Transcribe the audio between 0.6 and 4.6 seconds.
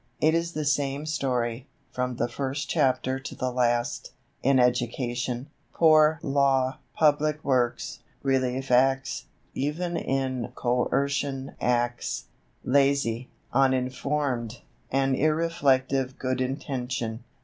same story, from the first chapter to the last, in